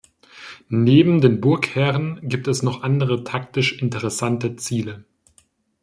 Neben 0.69 1.21
dem 1.21 1.41
Burgherren 1.41 2.19
gibt 2.23 2.47
es 2.47 2.63
noch 2.63 2.81
andere 2.81 3.23
taktisch 3.23 3.79
interessante 3.79 4.55
Ziele. 4.55 5.05